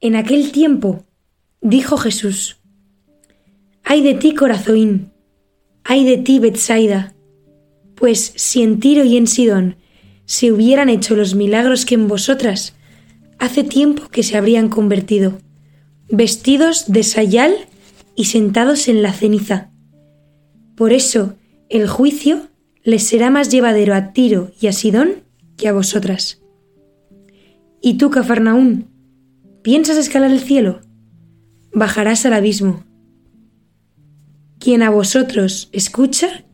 [0.00, 1.04] en aquel tiempo,
[1.60, 2.56] dijo Jesús,
[3.84, 5.12] Ay de ti, Corazoín,
[5.84, 7.14] ay de ti, Betsaida,
[7.94, 9.76] pues si en Tiro y en Sidón
[10.24, 12.74] se hubieran hecho los milagros que en vosotras,
[13.38, 15.38] hace tiempo que se habrían convertido,
[16.08, 17.54] vestidos de sayal
[18.16, 19.70] y sentados en la ceniza.
[20.76, 21.36] Por eso
[21.68, 22.48] el juicio
[22.84, 25.24] les será más llevadero a Tiro y a Sidón
[25.56, 26.39] que a vosotras.
[27.82, 28.88] ¿Y tú, Cafarnaún?
[29.62, 30.80] ¿Piensas escalar el cielo?
[31.72, 32.84] Bajarás al abismo.
[34.58, 36.44] Quien a vosotros escucha,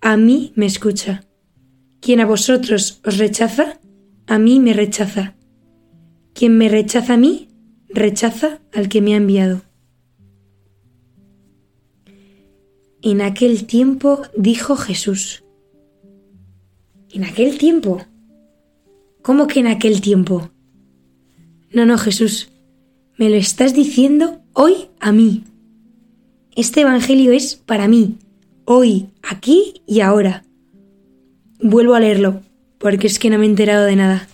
[0.00, 1.24] a mí me escucha.
[2.00, 3.80] Quien a vosotros os rechaza,
[4.26, 5.34] a mí me rechaza.
[6.32, 7.48] Quien me rechaza a mí,
[7.88, 9.60] rechaza al que me ha enviado.
[13.02, 15.44] En aquel tiempo dijo Jesús.
[17.10, 18.00] ¿En aquel tiempo?
[19.20, 20.51] ¿Cómo que en aquel tiempo?
[21.72, 22.50] No, no, Jesús,
[23.16, 25.44] me lo estás diciendo hoy a mí.
[26.54, 28.18] Este Evangelio es para mí,
[28.66, 30.44] hoy, aquí y ahora.
[31.62, 32.42] Vuelvo a leerlo,
[32.76, 34.28] porque es que no me he enterado de nada.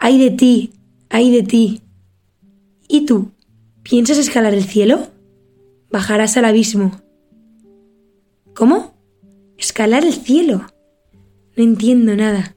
[0.00, 0.72] Ay de ti,
[1.08, 1.82] ay de ti.
[2.88, 3.30] ¿Y tú?
[3.84, 5.06] ¿Piensas escalar el cielo?
[5.88, 7.00] Bajarás al abismo.
[8.56, 8.92] ¿Cómo?
[9.56, 10.66] ¿Escalar el cielo?
[11.56, 12.56] No entiendo nada.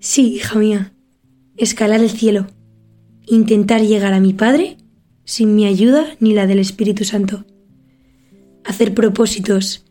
[0.00, 0.93] Sí, hija mía,
[1.56, 2.46] escalar el cielo,
[3.26, 4.76] intentar llegar a mi Padre
[5.24, 7.44] sin mi ayuda ni la del Espíritu Santo,
[8.64, 9.84] hacer propósitos,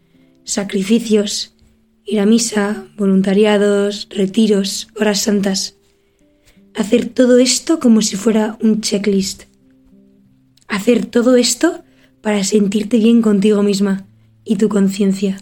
[0.44, 1.56] sacrificios,
[2.06, 5.78] ir a misa, voluntariados, retiros, horas santas,
[6.76, 9.44] hacer todo esto como si fuera un checklist,
[10.68, 11.84] hacer todo esto
[12.22, 14.06] para sentirte bien contigo misma
[14.44, 15.38] y tu conciencia,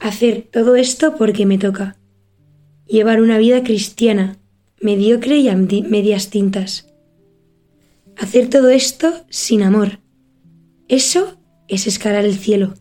[0.00, 1.96] hacer todo esto porque me toca,
[2.86, 4.38] llevar una vida cristiana,
[4.84, 6.86] mediocre y a medias tintas.
[8.16, 10.00] Hacer todo esto sin amor.
[10.88, 12.74] Eso es escalar el cielo.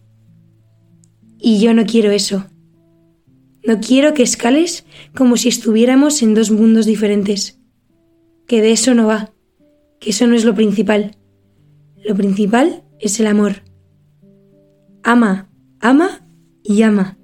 [1.40, 2.46] Y yo no quiero eso.
[3.66, 7.59] No quiero que escales como si estuviéramos en dos mundos diferentes.
[8.47, 9.31] Que de eso no va,
[10.02, 11.16] que eso no es lo principal.
[12.03, 13.63] Lo principal es el amor.
[15.03, 15.50] Ama,
[15.80, 16.28] ama
[16.63, 17.18] y ama.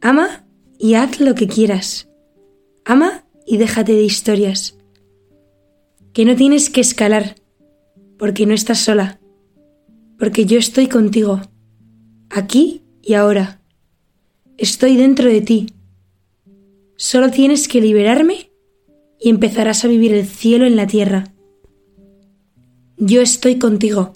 [0.00, 0.46] Ama
[0.78, 2.08] y haz lo que quieras.
[2.84, 4.78] Ama y déjate de historias.
[6.12, 7.34] Que no tienes que escalar,
[8.16, 9.18] porque no estás sola,
[10.20, 11.40] porque yo estoy contigo,
[12.30, 13.60] aquí y ahora.
[14.56, 15.66] Estoy dentro de ti.
[16.94, 18.52] Solo tienes que liberarme
[19.18, 21.24] y empezarás a vivir el cielo en la tierra.
[22.98, 24.12] Yo estoy contigo.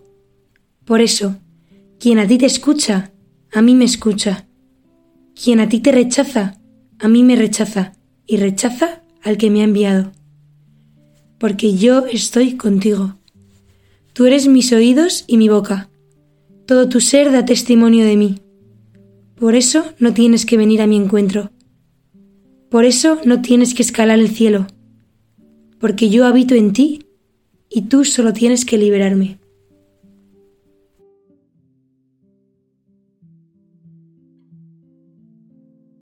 [0.84, 1.34] Por eso,
[1.98, 3.10] quien a ti te escucha,
[3.50, 4.46] a mí me escucha.
[5.34, 6.60] Quien a ti te rechaza,
[7.00, 7.94] a mí me rechaza
[8.26, 10.12] y rechaza al que me ha enviado.
[11.38, 13.16] Porque yo estoy contigo.
[14.12, 15.88] Tú eres mis oídos y mi boca.
[16.66, 18.40] Todo tu ser da testimonio de mí.
[19.34, 21.50] Por eso no tienes que venir a mi encuentro.
[22.70, 24.66] Por eso no tienes que escalar el cielo.
[25.80, 27.06] Porque yo habito en ti
[27.68, 29.38] y tú solo tienes que liberarme.